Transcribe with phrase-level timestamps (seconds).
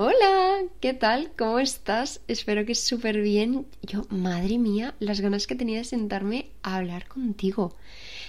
[0.00, 1.32] Hola, ¿qué tal?
[1.36, 2.20] ¿Cómo estás?
[2.28, 3.66] Espero que súper bien.
[3.82, 7.74] Yo, madre mía, las ganas que tenía de sentarme a hablar contigo.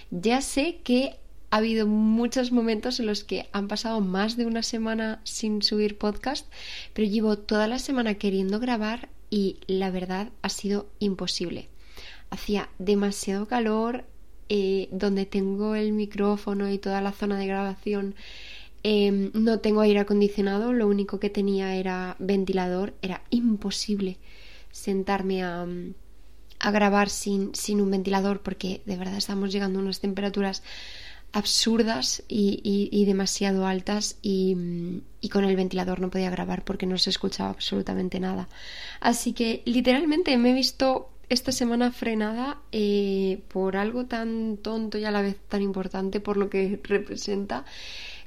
[0.09, 1.17] Ya sé que
[1.51, 5.99] ha habido muchos momentos en los que han pasado más de una semana sin subir
[5.99, 6.51] podcast,
[6.93, 11.69] pero llevo toda la semana queriendo grabar y la verdad ha sido imposible.
[12.31, 14.05] Hacía demasiado calor,
[14.51, 18.15] eh, donde tengo el micrófono y toda la zona de grabación
[18.83, 22.93] Em, no tengo aire acondicionado, lo único que tenía era ventilador.
[23.01, 24.17] Era imposible
[24.71, 25.65] sentarme a,
[26.71, 30.63] grabar sin, sin, un ventilador porque de verdad estamos llegando a unas temperaturas
[31.31, 32.59] absurdas y,
[32.91, 34.57] y, demasiado altas y,
[35.21, 38.49] y, con el ventilador no podía grabar porque no se escuchaba absolutamente nada.
[38.99, 45.05] Así que literalmente me he visto esta semana frenada eh, por algo tan tonto y
[45.05, 47.65] a la vez tan importante por lo que representa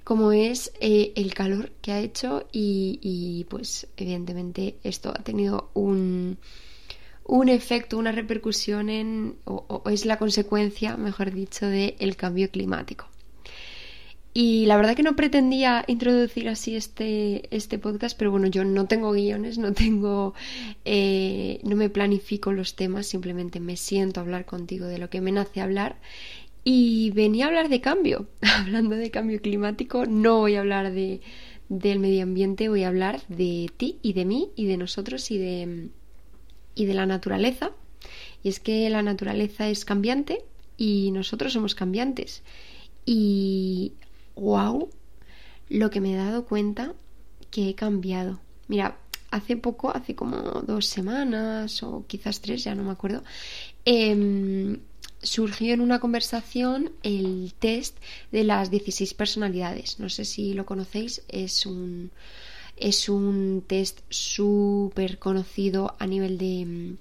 [0.04, 6.38] como es eh, el calor que ha hecho y, pues evidentemente esto ha tenido un,
[7.24, 13.06] un efecto, una repercusión en, o, es la consecuencia, mejor dicho, del cambio climático.
[14.34, 18.86] Y la verdad que no pretendía introducir así este, este podcast, pero bueno, yo no
[18.86, 20.32] tengo guiones, no tengo,
[20.86, 25.20] eh, no me planifico los temas, simplemente me siento a hablar contigo de lo que
[25.20, 25.96] me nace hablar
[26.64, 28.28] y venía a hablar de cambio.
[28.42, 31.20] Hablando de cambio climático, no voy a hablar de,
[31.68, 35.38] del medio ambiente, voy a hablar de ti y de mí y de nosotros y
[35.38, 35.88] de,
[36.74, 37.72] y de la naturaleza.
[38.42, 40.44] Y es que la naturaleza es cambiante
[40.76, 42.42] y nosotros somos cambiantes.
[43.04, 43.92] Y
[44.36, 44.88] wow,
[45.68, 46.94] lo que me he dado cuenta
[47.50, 48.40] que he cambiado.
[48.68, 48.98] Mira,
[49.30, 53.22] hace poco, hace como dos semanas o quizás tres, ya no me acuerdo,
[53.84, 54.78] eh,
[55.22, 57.96] surgió en una conversación el test
[58.32, 59.98] de las 16 personalidades.
[59.98, 62.10] No sé si lo conocéis, es un,
[62.76, 66.96] es un test súper conocido a nivel de,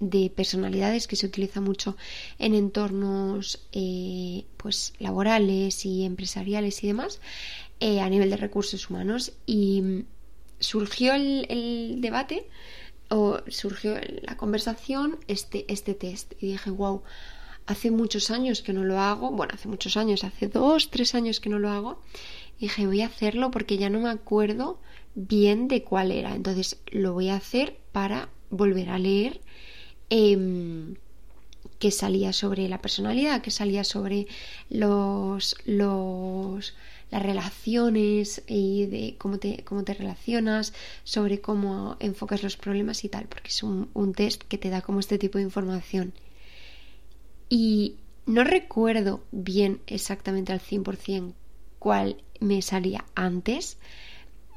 [0.00, 1.96] de, personalidades que se utiliza mucho
[2.38, 7.20] en entornos eh, pues laborales y empresariales y demás
[7.80, 10.04] eh, a nivel de recursos humanos y
[10.60, 12.46] surgió el, el debate
[13.10, 17.02] o surgió la conversación este, este test y dije wow
[17.68, 21.38] hace muchos años que no lo hago, bueno, hace muchos años, hace dos, tres años
[21.38, 22.00] que no lo hago,
[22.58, 24.80] y dije, voy a hacerlo porque ya no me acuerdo
[25.14, 26.34] bien de cuál era.
[26.34, 29.42] Entonces lo voy a hacer para volver a leer
[30.08, 30.94] eh,
[31.78, 34.26] que salía sobre la personalidad, que salía sobre
[34.70, 36.74] los, los
[37.10, 40.74] las relaciones y de cómo te, cómo te relacionas,
[41.04, 44.82] sobre cómo enfocas los problemas y tal, porque es un, un test que te da
[44.82, 46.12] como este tipo de información
[47.48, 51.32] y no recuerdo bien exactamente al 100%
[51.78, 53.78] cuál me salía antes,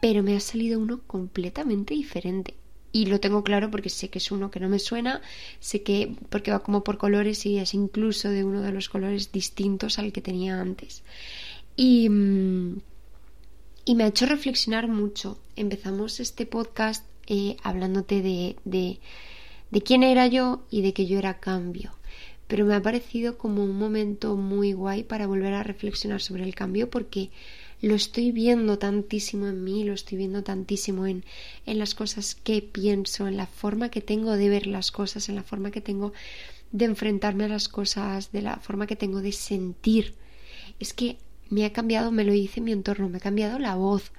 [0.01, 2.55] pero me ha salido uno completamente diferente.
[2.91, 5.21] Y lo tengo claro porque sé que es uno que no me suena,
[5.61, 9.31] sé que porque va como por colores y es incluso de uno de los colores
[9.31, 11.03] distintos al que tenía antes.
[11.77, 12.81] Y, mm,
[13.85, 15.39] y me ha hecho reflexionar mucho.
[15.55, 18.99] Empezamos este podcast eh, hablándote de, de,
[19.69, 21.93] de quién era yo y de que yo era cambio
[22.51, 26.53] pero me ha parecido como un momento muy guay para volver a reflexionar sobre el
[26.53, 27.29] cambio porque
[27.81, 31.23] lo estoy viendo tantísimo en mí, lo estoy viendo tantísimo en,
[31.65, 35.35] en las cosas que pienso, en la forma que tengo de ver las cosas, en
[35.35, 36.11] la forma que tengo
[36.73, 40.13] de enfrentarme a las cosas, de la forma que tengo de sentir.
[40.77, 41.15] Es que
[41.49, 44.11] me ha cambiado, me lo dice mi entorno, me ha cambiado la voz,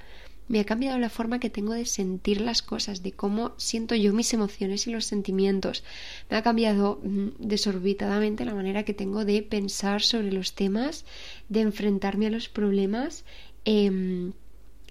[0.53, 4.13] me ha cambiado la forma que tengo de sentir las cosas, de cómo siento yo
[4.13, 5.83] mis emociones y los sentimientos.
[6.29, 11.07] Me ha cambiado mm, desorbitadamente la manera que tengo de pensar sobre los temas,
[11.49, 13.25] de enfrentarme a los problemas.
[13.65, 14.35] Em,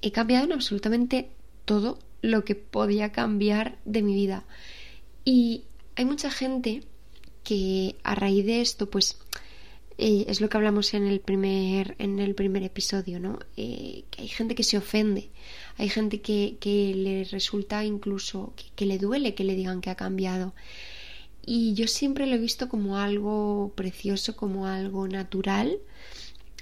[0.02, 1.30] he cambiado en absolutamente
[1.66, 4.46] todo lo que podía cambiar de mi vida.
[5.26, 6.82] Y hay mucha gente
[7.44, 9.20] que a raíz de esto, pues
[9.98, 13.40] eh, es lo que hablamos en el primer, en el primer episodio, ¿no?
[13.58, 15.30] Eh, que hay gente que se ofende,
[15.78, 19.96] hay gente que, que le resulta incluso, que, le duele que le digan que ha
[19.96, 20.54] cambiado.
[21.46, 25.80] Y yo siempre lo he visto como algo precioso, como algo natural.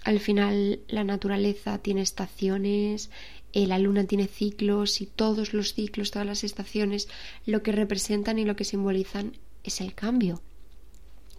[0.03, 3.09] Al final la naturaleza tiene estaciones,
[3.53, 7.09] eh, la luna tiene ciclos y todos los ciclos, todas las estaciones,
[7.45, 9.33] lo que representan y lo que simbolizan
[9.63, 10.41] es el cambio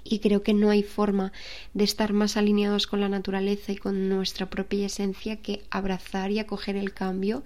[0.05, 1.32] y creo que no hay forma
[1.75, 6.38] de estar más alineados con la naturaleza y con nuestra propia esencia que abrazar y
[6.38, 7.43] acoger el cambio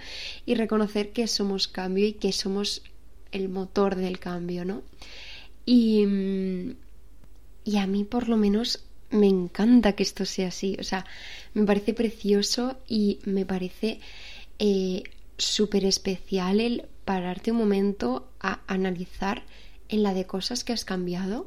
[0.46, 2.82] y reconocer que somos cambio y que somos
[3.32, 4.82] el motor del cambio, ¿no?
[5.66, 6.76] Y, mm,
[7.64, 11.06] y a mí por lo menos me encanta que esto sea así, o sea,
[11.54, 14.00] me parece precioso y me parece
[14.58, 15.04] eh,
[15.38, 19.44] súper especial el pararte un momento a analizar
[19.88, 21.46] en la de cosas que has cambiado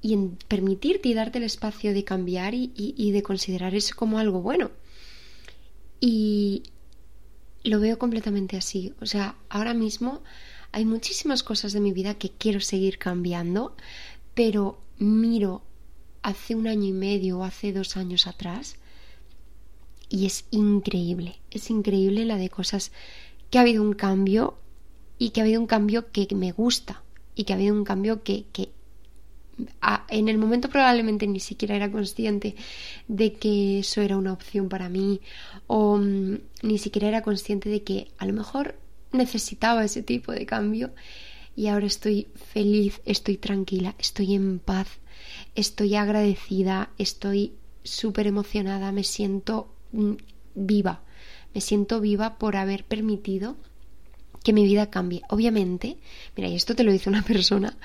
[0.00, 4.40] y en permitirte y darte el espacio de cambiar y, de considerar eso como algo
[4.40, 4.70] bueno.
[6.00, 6.62] Y
[7.64, 8.94] lo veo completamente así.
[9.00, 10.22] O sea, ahora mismo
[10.72, 13.76] hay muchísimas cosas de mi vida que quiero seguir cambiando,
[14.34, 15.62] pero miro
[16.22, 18.76] hace un año y medio o hace dos años atrás
[20.08, 22.92] y es increíble, es increíble la de cosas
[23.50, 24.58] que ha habido un cambio
[25.18, 27.02] y que ha habido un cambio que me gusta
[27.34, 28.70] y que ha habido un cambio que, que
[30.08, 32.54] en el momento probablemente ni siquiera era consciente
[33.08, 35.20] de que eso era una opción para mí
[35.66, 38.76] o mm, ni siquiera era consciente de que a lo mejor
[39.12, 40.92] necesitaba ese tipo de cambio
[41.56, 44.86] y ahora estoy feliz, estoy tranquila, estoy en paz,
[45.56, 50.12] estoy agradecida, estoy súper emocionada, me siento mm,
[50.54, 51.02] viva,
[51.54, 53.56] me siento viva por haber permitido
[54.44, 55.22] que mi vida cambie.
[55.30, 55.98] Obviamente,
[56.36, 57.76] mira, y esto te lo dice una persona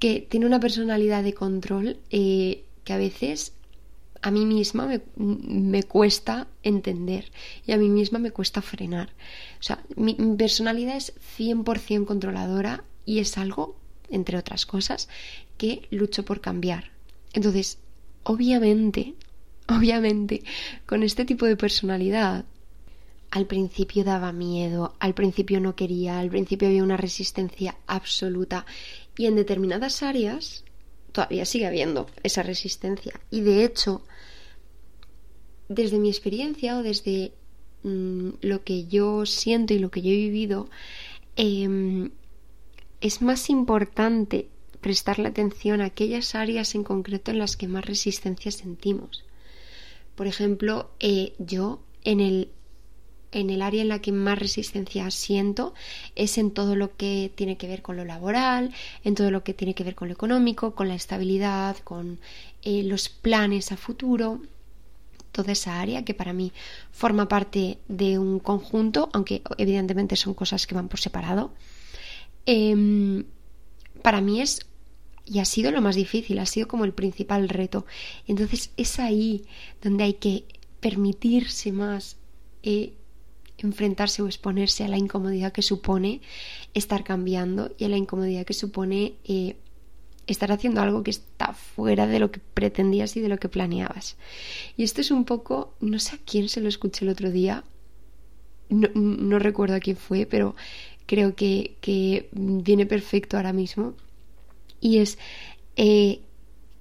[0.00, 3.52] que tiene una personalidad de control eh, que a veces
[4.22, 7.30] a mí misma me, cuesta entender
[7.66, 9.10] y a mí misma me cuesta frenar.
[9.60, 13.76] O sea, mi, mi personalidad es 100% controladora y es algo,
[14.10, 15.08] entre otras cosas,
[15.56, 16.90] que lucho por cambiar.
[17.32, 17.78] Entonces,
[18.24, 19.14] obviamente,
[19.68, 20.42] obviamente,
[20.86, 22.44] con este tipo de personalidad,
[23.30, 28.66] al principio daba miedo, al principio no quería, al principio había una resistencia absoluta
[29.20, 30.64] y en determinadas áreas
[31.12, 33.20] todavía sigue habiendo esa resistencia.
[33.30, 34.00] Y de hecho,
[35.68, 37.34] desde mi experiencia o desde
[37.82, 40.70] mm, lo que yo siento y lo que yo he vivido,
[41.36, 42.12] em,
[43.02, 44.48] es más importante
[44.80, 49.26] prestarle atención a aquellas áreas en concreto en las que más resistencia sentimos.
[50.14, 52.48] Por ejemplo, eh, yo en el
[53.32, 55.74] en el área en la que más resistencia siento
[56.16, 58.72] es en todo lo que tiene que ver con lo laboral,
[59.04, 62.18] en todo lo que tiene que ver con lo económico, con la estabilidad, con
[62.62, 64.40] eh, los planes a futuro,
[65.32, 66.52] toda esa área que para mí
[66.90, 71.54] forma parte de un conjunto, aunque evidentemente son cosas que van por separado.
[72.46, 73.24] Em,
[74.02, 74.66] para mí es
[75.30, 77.86] y ha sido lo más difícil, ha sido como el principal reto.
[78.26, 79.44] Entonces es ahí
[79.80, 80.44] donde hay que
[80.80, 82.16] permitirse más
[82.64, 82.94] eh,
[83.66, 86.20] enfrentarse o exponerse a la incomodidad que supone
[86.74, 89.56] estar cambiando y a la incomodidad que supone eh,
[90.26, 94.16] estar haciendo algo que está fuera de lo que pretendías y de lo que planeabas.
[94.76, 97.64] Y esto es un poco, no sé a quién se lo escuché el otro día,
[98.68, 100.54] no, recuerdo a quién fue, pero
[101.06, 103.94] creo que, viene perfecto ahora mismo.
[104.80, 105.18] Y es,
[105.76, 106.20] eh,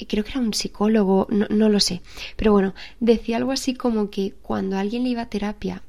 [0.08, 2.02] creo que era un psicólogo, no, no lo sé,
[2.36, 5.84] pero bueno, decía algo así como que cuando alguien le iba a terapia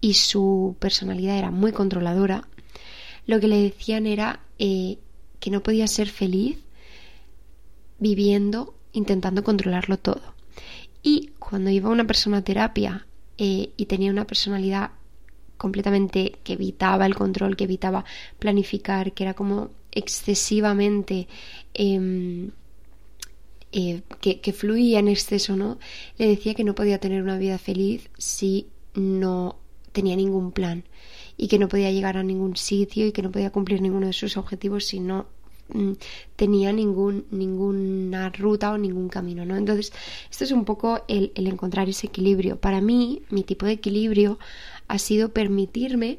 [0.00, 2.48] y su personalidad era muy controladora,
[3.26, 4.98] lo que le decían era eh,
[5.40, 6.58] que no podía ser feliz
[7.98, 10.34] viviendo, intentando controlarlo todo.
[11.02, 13.06] Y cuando iba una persona a terapia
[13.38, 14.90] eh, y tenía una personalidad
[15.56, 18.04] completamente que evitaba el control, que evitaba
[18.38, 21.28] planificar, que era como excesivamente
[21.74, 22.50] em,
[23.72, 25.78] eh, que, que, fluía en exceso, ¿no?
[26.18, 29.56] Le decía que no podía tener una vida feliz si no
[29.96, 30.84] tenía ningún plan
[31.38, 34.12] y que no podía llegar a ningún sitio y que no podía cumplir ninguno de
[34.12, 35.26] sus objetivos si no
[35.70, 35.92] mm,
[36.36, 39.56] tenía ningún, ninguna ruta o ningún camino, ¿no?
[39.56, 39.94] Entonces,
[40.30, 42.60] esto es un poco el, encontrar ese equilibrio.
[42.60, 44.38] Para mí, mi tipo de equilibrio
[44.86, 46.18] ha sido permitirme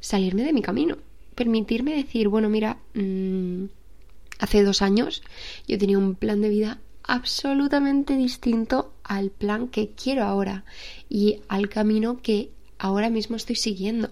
[0.00, 0.98] salirme de mi camino,
[1.34, 3.64] permitirme decir, bueno, mira, mm,
[4.38, 5.22] hace dos años
[5.66, 10.64] yo tenía un plan de vida absolutamente distinto al plan que quiero ahora
[11.08, 12.50] y al camino que
[12.84, 14.10] ahora mismo estoy siguiendo.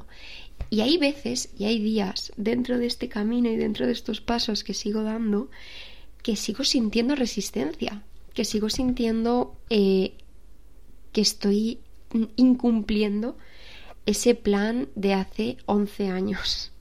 [0.70, 4.64] Y hay veces y hay días dentro de este camino y dentro de estos pasos
[4.64, 5.50] que sigo dando
[6.22, 8.02] que sigo sintiendo resistencia,
[8.32, 10.14] que sigo sintiendo eh,
[11.12, 11.80] que estoy
[12.36, 13.36] incumpliendo
[14.06, 16.72] ese plan de hace 11 años.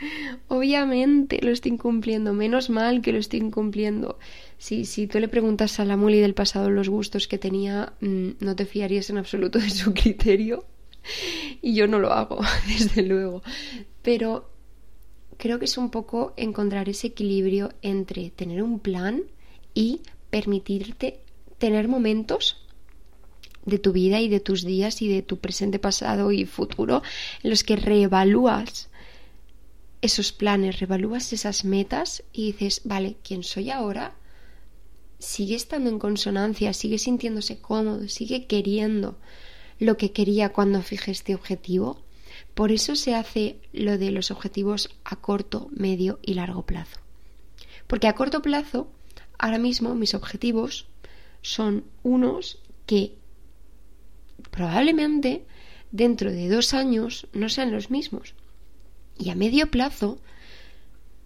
[0.48, 4.18] Obviamente lo estoy incumpliendo, menos mal que lo estoy incumpliendo.
[4.56, 8.28] Si, si tú le preguntas a la Muli del pasado los gustos que tenía, mm,
[8.40, 10.64] no te fiarías en absoluto de su criterio
[11.62, 13.42] y yo no lo hago, desde luego.
[14.02, 14.50] Pero
[15.36, 19.22] creo que es un poco encontrar ese equilibrio entre tener un plan
[19.74, 21.20] y permitirte
[21.58, 22.66] tener momentos
[23.64, 27.02] de tu vida y de tus días y de tu presente, pasado y futuro
[27.42, 28.88] en los que reevalúas
[30.02, 34.14] esos planes, reevalúas esas metas y dices, vale, ¿quién soy ahora?
[35.18, 39.18] Sigue estando en consonancia, sigue sintiéndose cómodo, sigue queriendo
[39.78, 42.04] lo que quería cuando fijé este objetivo,
[42.54, 47.00] Por eso se hace lo de los objetivos a corto, medio y largo plazo.
[47.86, 48.88] Porque a corto plazo,
[49.38, 50.86] ahora mismo mis objetivos
[51.42, 53.16] son unos que
[54.50, 55.44] probablemente
[55.92, 58.34] dentro de dos años no sean los mismos.
[59.18, 60.18] Y a medio plazo,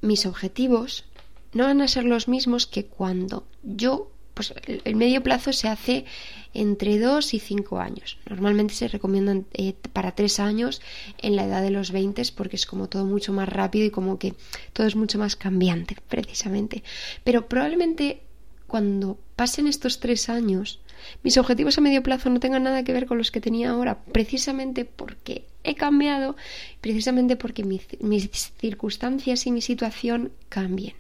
[0.00, 1.04] mis objetivos
[1.52, 4.54] no van a ser los mismos que cuando yo, pues
[4.84, 6.06] el medio plazo se hace
[6.54, 8.16] entre dos y cinco años.
[8.26, 10.80] Normalmente se recomiendan eh, para tres años
[11.18, 14.18] en la edad de los 20 porque es como todo mucho más rápido y como
[14.18, 14.32] que
[14.72, 16.82] todo es mucho más cambiante, precisamente.
[17.22, 18.22] Pero probablemente
[18.66, 20.80] cuando pasen estos tres años,
[21.22, 24.02] mis objetivos a medio plazo no tengan nada que ver con los que tenía ahora,
[24.04, 26.34] precisamente porque he cambiado,
[26.80, 30.94] precisamente porque mis circunstancias y mi situación cambien.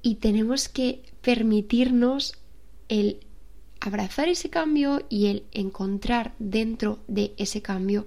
[0.00, 2.38] Y tenemos que permitirnos
[2.88, 3.20] el
[3.80, 8.06] abrazar ese cambio y el encontrar dentro de ese cambio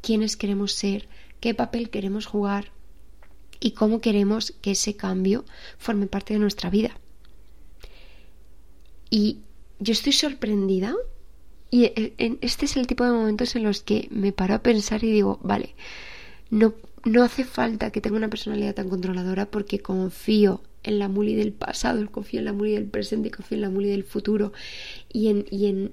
[0.00, 1.06] quiénes queremos ser,
[1.40, 2.72] qué papel queremos jugar
[3.60, 5.44] y cómo queremos que ese cambio
[5.76, 6.98] forme parte de nuestra vida.
[9.10, 9.40] Y
[9.78, 10.94] yo estoy sorprendida
[11.68, 15.04] y e, este es el tipo de momentos en los que me paro a pensar
[15.04, 15.74] y digo, vale,
[16.48, 16.72] no,
[17.04, 21.52] no hace falta que tenga una personalidad tan controladora porque confío en la Muli del
[21.52, 24.52] pasado, confío en la Muli del presente confío en la Muli del futuro
[25.12, 25.92] y en, y en,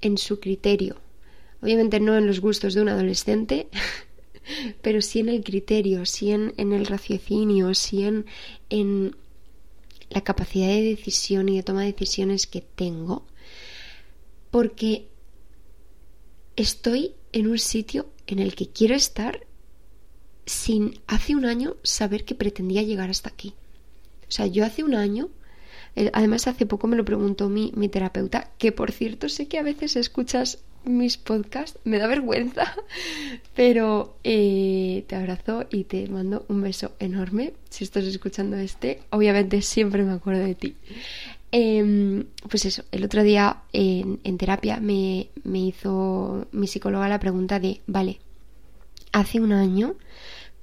[0.00, 0.96] en su criterio.
[1.62, 3.68] Obviamente no en los gustos de un adolescente,
[4.82, 8.26] pero sí en el criterio, sí en, en el raciocinio, sí en,
[8.70, 9.16] en
[10.10, 13.26] la capacidad de decisión y de toma de decisiones que tengo,
[14.50, 15.08] porque
[16.56, 19.46] estoy en un sitio en el que quiero estar
[20.46, 23.54] sin hace un año saber que pretendía llegar hasta aquí.
[24.28, 25.28] O sea, yo hace un año,
[25.94, 29.58] eh, además hace poco me lo preguntó mi, mi terapeuta, que por cierto sé que
[29.58, 32.74] a veces escuchas mis podcasts, me da vergüenza,
[33.54, 37.54] pero eh, te abrazo y te mando un beso enorme.
[37.68, 40.76] Si estás escuchando este, obviamente siempre me acuerdo de ti.
[41.52, 47.20] Em, pues eso, el otro día en, en terapia me, me hizo mi psicóloga la
[47.20, 48.20] pregunta de, vale,
[49.12, 49.96] hace un año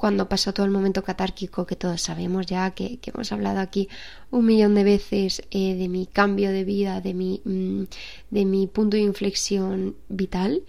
[0.04, 3.88] cuando pasó todo el momento catárquico que todos sabemos ya, que, hemos hablado aquí
[4.32, 7.84] un millón de veces eh, de mi cambio de vida, de mi, mm,
[8.30, 10.64] de mi punto de inflexión vital,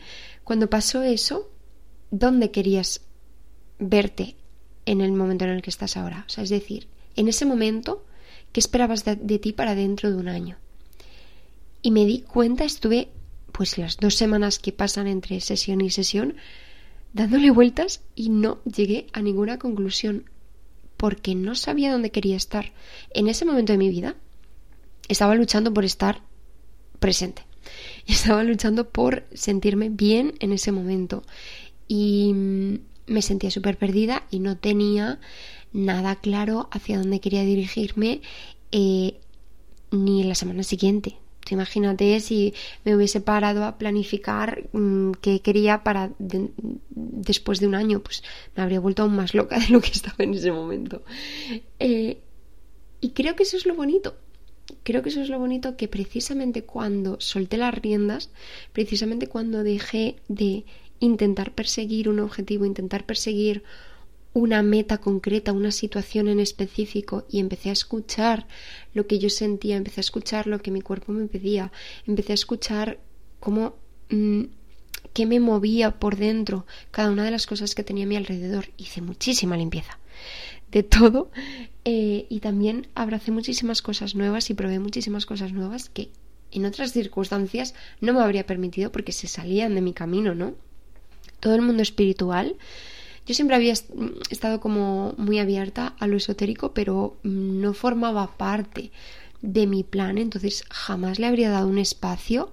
[0.44, 1.50] cuando pasó eso,
[2.12, 3.00] ¿dónde querías
[3.80, 4.36] verte
[4.86, 6.26] en el momento en el que estás ahora?
[6.28, 6.86] O sea, es decir,
[7.16, 8.04] en ese momento,
[8.52, 10.58] ¿qué esperabas de, de ti para dentro de un año?
[11.82, 13.08] Y me di cuenta, estuve
[13.50, 16.36] pues las dos semanas que pasan entre sesión y sesión,
[17.14, 20.28] dándole vueltas y no llegué a ninguna conclusión
[20.98, 22.72] porque no sabía dónde quería estar.
[23.10, 24.16] En ese momento de mi vida
[25.08, 26.22] estaba luchando por estar
[26.98, 27.46] presente.
[28.06, 31.22] Estaba luchando por sentirme bien en ese momento.
[31.88, 32.74] Y mm,
[33.06, 35.20] me sentía súper perdida y no tenía
[35.72, 38.20] nada claro hacia dónde quería dirigirme
[38.72, 39.18] eh,
[39.90, 41.16] ni la semana siguiente,
[41.50, 48.00] Imagínate si me hubiese parado a planificar mm, qué quería para después de un año,
[48.00, 48.22] pues
[48.56, 51.02] me habría vuelto aún más loca de lo que estaba en ese momento.
[51.78, 52.18] Eh,
[53.00, 54.16] y creo que eso es lo bonito.
[54.82, 58.30] Creo que eso es lo bonito que precisamente cuando solté las riendas,
[58.72, 60.64] precisamente cuando dejé de
[61.00, 63.62] intentar perseguir un objetivo, intentar perseguir
[64.34, 68.46] una meta concreta, una situación en específico y empecé a escuchar
[68.92, 71.72] lo que yo sentía, empecé a escuchar lo que mi cuerpo me pedía,
[72.06, 72.98] empecé a escuchar
[73.40, 73.76] cómo
[74.10, 74.42] mm,
[75.12, 78.66] qué me movía por dentro, cada una de las cosas que tenía a mi alrededor.
[78.76, 79.98] Hice muchísima limpieza
[80.72, 81.30] de todo
[81.84, 86.10] eh, y también abracé muchísimas cosas nuevas y probé muchísimas cosas nuevas que
[86.50, 90.54] en otras circunstancias no me habría permitido porque se salían de mi camino, ¿no?
[91.38, 92.56] Todo el mundo espiritual
[93.26, 98.90] yo siempre había estado como muy abierta a lo esotérico, pero no formaba parte
[99.40, 102.52] de mi plan, entonces jamás le habría dado un espacio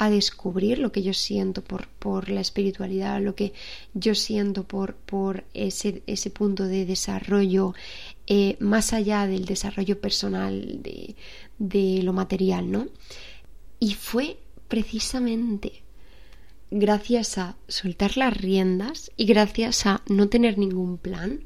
[0.00, 3.52] a descubrir lo que yo siento por, por la espiritualidad, lo que
[3.92, 7.74] yo siento por, por ese, ese punto de desarrollo
[8.26, 11.16] eh, más allá del desarrollo personal de,
[11.58, 12.88] de lo material, ¿no?
[13.78, 14.38] Y fue
[14.68, 15.82] precisamente
[16.70, 21.44] gracias a soltar las riendas y gracias a no tener ningún plan,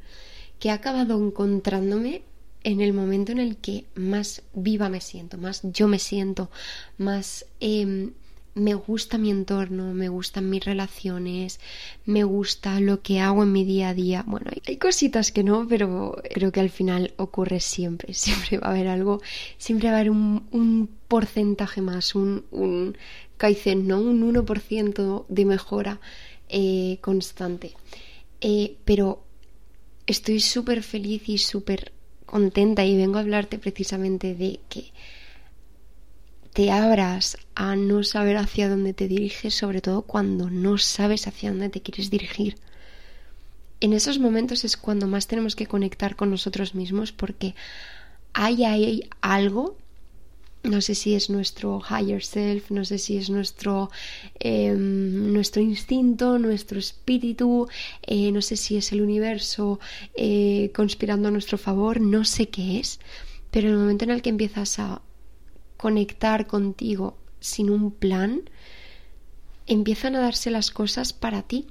[0.58, 2.22] que he acabado encontrándome
[2.62, 6.50] en el momento en el que más viva me siento, más yo me siento,
[6.96, 8.12] más em,
[8.54, 11.60] me gusta mi entorno, me gustan mis relaciones,
[12.06, 14.24] me gusta lo que hago en mi día a día.
[14.26, 18.70] Bueno, hay cositas que no, pero creo que al final ocurre siempre, siempre va a
[18.70, 19.20] haber algo,
[19.58, 22.96] siempre va a haber un, un porcentaje más, un, un
[23.36, 24.00] Kaizen, ¿no?
[24.00, 26.00] Un 1% de mejora
[26.48, 27.74] eh, constante.
[28.40, 29.24] Eh, pero
[30.06, 31.92] estoy súper feliz y súper
[32.26, 34.92] contenta y vengo a hablarte precisamente de que
[36.52, 41.50] te abras a no saber hacia dónde te diriges, sobre todo cuando no sabes hacia
[41.50, 42.56] dónde te quieres dirigir.
[43.80, 47.54] En esos momentos es cuando más tenemos que conectar con nosotros mismos porque
[48.32, 49.76] hay, hay algo
[50.64, 53.90] no sé si es nuestro higher self, no sé si es nuestro,
[54.40, 57.68] em, nuestro instinto, nuestro espíritu,
[58.02, 59.78] eh, no sé si es el universo
[60.16, 62.98] eh, conspirando a nuestro favor, no sé qué es,
[63.50, 65.02] pero el momento en el que empiezas a
[65.76, 68.48] conectar contigo sin un plan,
[69.66, 71.66] empiezan a darse las cosas para ti.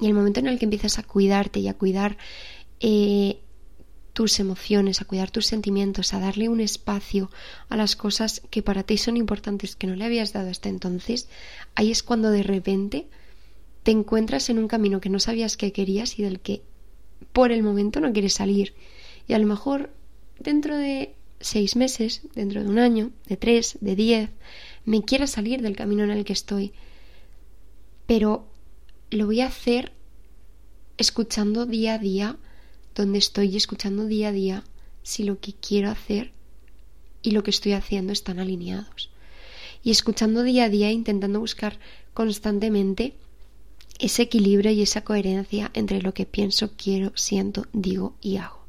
[0.00, 2.16] Y el momento en el que empiezas a cuidarte y a cuidar
[2.80, 3.38] eh,
[4.22, 7.28] tus emociones, a cuidar tus sentimientos, a darle un espacio
[7.68, 11.28] a las cosas que para ti son importantes que no le habías dado hasta entonces,
[11.74, 13.08] ahí es cuando de repente
[13.82, 16.62] te encuentras en un camino que no sabías que querías y del que
[17.32, 18.74] por el momento no quieres salir.
[19.26, 19.90] Y a lo mejor
[20.38, 24.30] dentro de seis meses, dentro de un año, de tres, de diez,
[24.84, 26.70] me quiera salir del camino en el que estoy.
[28.06, 28.46] Pero
[29.10, 29.90] lo voy a hacer
[30.96, 32.38] escuchando día a día
[32.94, 34.64] donde estoy escuchando día a día
[35.02, 36.32] si lo que quiero hacer
[37.22, 39.10] y lo que estoy haciendo están alineados.
[39.82, 41.78] Y escuchando día a día, intentando buscar
[42.14, 43.14] constantemente
[43.98, 48.62] ese equilibrio y esa coherencia entre lo que pienso, quiero, siento, digo y hago.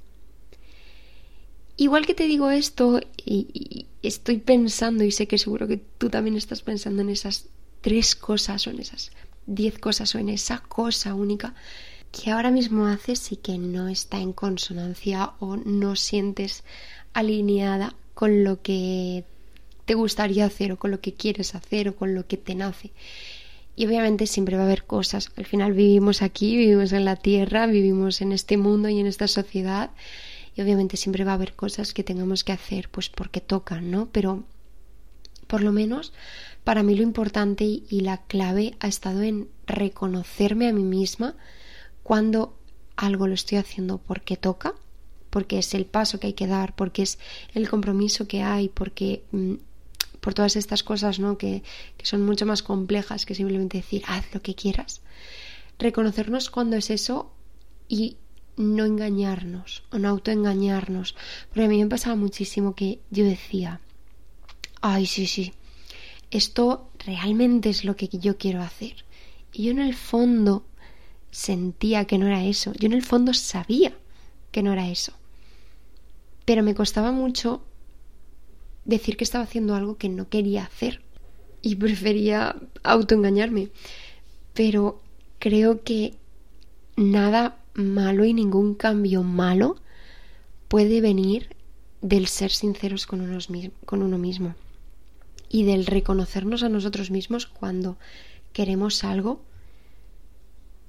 [1.76, 6.36] Igual que te digo esto y, estoy pensando y sé que seguro que tú también
[6.36, 7.48] estás pensando en esas
[7.82, 9.12] tres cosas o en esas
[9.46, 11.56] diez cosas o en esa cosa única
[12.14, 16.64] que ahora mismo haces y que no está en consonancia o no sientes
[17.12, 19.26] alineada con lo que
[19.86, 22.92] te gustaría hacer o con lo que quieres hacer o con lo que te nace.
[23.76, 25.32] Y obviamente siempre va a haber cosas.
[25.36, 29.28] Al final vivimos aquí, vivimos en la tierra, vivimos en este mundo y en esta
[29.28, 29.90] sociedad.
[30.56, 34.10] Y obviamente siempre va a haber cosas que tengamos que hacer pues porque tocan, ¿no?
[34.12, 34.44] Pero
[35.48, 36.14] por lo menos
[36.64, 41.36] para mí lo importante y la clave ha estado en reconocerme a mí misma
[42.04, 42.58] cuando
[42.96, 44.74] algo lo estoy haciendo porque toca,
[45.30, 47.18] porque es el paso que hay que dar, porque es
[47.54, 49.54] el compromiso que hay, porque mm,
[50.20, 51.38] por todas estas cosas ¿no?
[51.38, 51.64] que,
[51.98, 55.02] que son mucho más complejas que simplemente decir haz lo que quieras.
[55.80, 57.34] Reconocernos cuando es eso
[57.88, 58.18] y
[58.58, 61.16] no engañarnos o no autoengañarnos.
[61.50, 63.82] Porque a mí me pasaba muchísimo que yo decía,
[64.82, 65.54] ay, sí, sí,
[66.32, 69.06] esto realmente es lo que yo quiero hacer.
[69.52, 70.66] Y yo en el fondo
[71.34, 72.72] sentía que no era eso.
[72.80, 73.94] Yo en el fondo sabía
[74.52, 75.14] que no era eso.
[76.46, 77.64] Pero me costaba mucho
[78.86, 81.02] decir que estaba haciendo algo que no quería hacer.
[81.62, 83.70] Y prefería autoengañarme.
[84.54, 85.02] Pero
[85.40, 86.14] creo que
[86.96, 89.78] nada malo y ningún cambio malo
[90.68, 91.56] puede venir
[92.02, 93.48] del ser sinceros con, unos,
[93.86, 94.56] con uno mismo
[95.50, 97.98] y del reconocernos a nosotros mismos cuando
[98.52, 99.42] queremos algo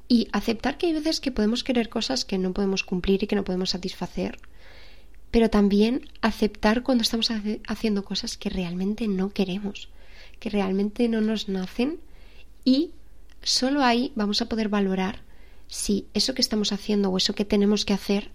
[0.09, 3.37] y aceptar que hay veces que podemos querer cosas que no podemos cumplir y que
[3.37, 4.39] no podemos satisfacer,
[5.31, 7.31] pero también aceptar cuando estamos
[7.67, 9.89] haciendo cosas que realmente no queremos,
[10.39, 12.01] que realmente no nos nacen
[12.65, 12.93] y
[13.43, 15.23] solo ahí vamos a poder valorar
[15.67, 18.31] si eso que estamos haciendo o eso que tenemos que hacer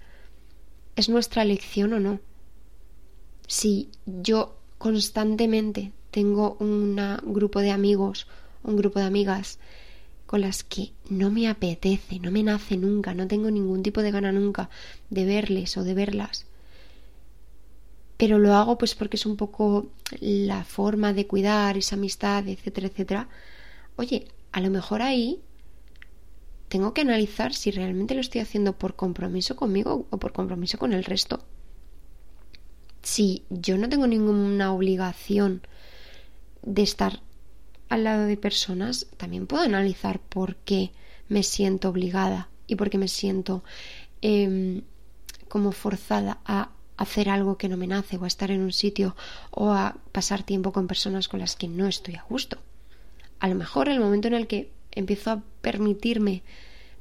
[0.96, 2.20] es nuestra elección o no.
[3.48, 8.28] Si yo constantemente tengo un grupo de amigos,
[8.64, 9.60] un grupo de amigas
[10.30, 14.12] con las que no me apetece, no me nace nunca, no tengo ningún tipo de
[14.12, 14.70] gana nunca
[15.10, 16.46] de verles o de verlas.
[18.15, 19.88] Pero lo hago pues porque es un poco
[20.20, 23.28] la forma de cuidar esa amistad, etcétera, etcétera.
[23.96, 25.42] Oye, a lo mejor ahí
[26.68, 30.94] tengo que analizar si realmente lo estoy haciendo por compromiso conmigo o por compromiso con
[30.94, 31.44] el resto.
[33.02, 35.63] Si yo no tengo ninguna obligación
[36.62, 37.24] de estar
[37.89, 40.91] al lado de personas, también puedo analizar por qué
[41.28, 43.63] me siento obligada y por qué me siento
[44.21, 44.84] em,
[45.47, 49.15] como forzada a hacer algo que no me nace o a estar en un sitio
[49.52, 52.58] o a pasar tiempo con personas con las que no estoy a gusto.
[53.39, 56.43] A lo mejor el momento en el que empiezo a permitirme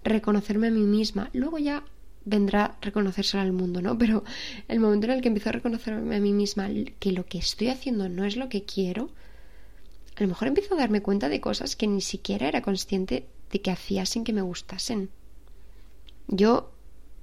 [0.04, 1.82] reconocerme a mí misma, luego ya
[2.24, 3.98] vendrá reconocerse al mundo, ¿no?
[3.98, 4.24] Pero
[4.68, 7.68] el momento en el que empiezo a reconocerme a mí misma que lo que estoy
[7.68, 9.10] haciendo no es lo que quiero,
[10.18, 13.60] a lo mejor empiezo a darme cuenta de cosas que ni siquiera era consciente de
[13.60, 15.10] que hacía sin que me gustasen.
[16.26, 16.72] Yo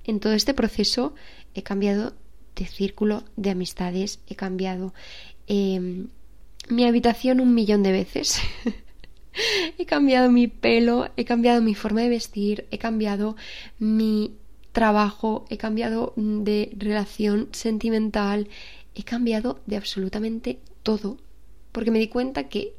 [0.05, 1.13] en todo este proceso
[1.53, 2.13] he cambiado
[2.55, 4.93] de círculo de amistades, he cambiado
[5.47, 6.07] em,
[6.69, 8.39] mi habitación un millón de veces.
[9.77, 13.35] he cambiado mi pelo, he cambiado mi forma de vestir, he cambiado
[13.77, 14.35] mi
[14.71, 18.47] trabajo, he cambiado de relación sentimental,
[18.93, 21.17] he cambiado de absolutamente todo,
[21.71, 22.73] porque me di cuenta que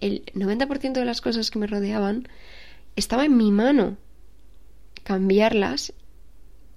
[0.00, 2.28] el 90% de las cosas que me rodeaban
[2.96, 3.96] estaba en mi mano
[5.02, 5.92] cambiarlas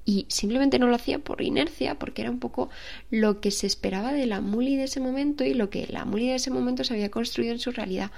[0.06, 2.70] y simplemente no lo hacía por inercia, porque era un poco
[3.12, 6.30] lo que se esperaba de la Muli de ese momento y lo que la Muli
[6.30, 8.12] de ese momento se había construido en su realidad.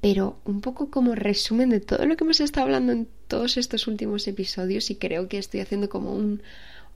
[0.00, 3.86] Pero un poco como resumen de todo lo que hemos estado hablando en todos estos
[3.88, 6.40] últimos episodios, y creo que estoy haciendo como un,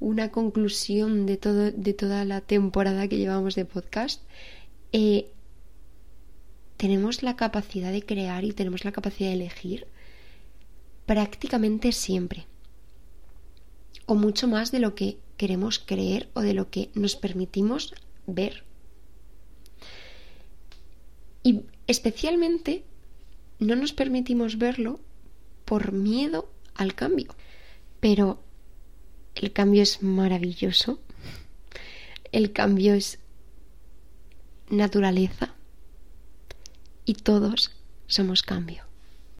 [0.00, 4.22] una conclusión de, todo, de toda la temporada que llevamos de podcast,
[4.92, 5.30] eh,
[6.82, 9.86] tenemos la capacidad de crear y tenemos la capacidad de elegir
[11.06, 12.48] prácticamente siempre
[14.06, 17.94] o mucho más de lo que queremos creer o de lo que nos permitimos
[18.26, 18.64] ver.
[21.44, 22.82] Y especialmente
[23.60, 24.98] no nos permitimos verlo
[25.64, 27.32] por miedo al cambio.
[28.00, 28.42] Pero
[29.36, 30.98] el cambio es maravilloso.
[32.32, 33.20] El cambio es
[34.68, 35.54] naturaleza.
[37.04, 37.72] Y todos
[38.06, 38.91] somos cambio.